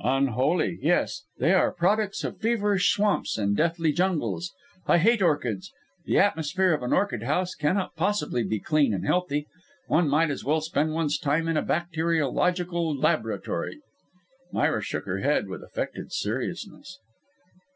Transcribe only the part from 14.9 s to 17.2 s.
her head with affected seriousness.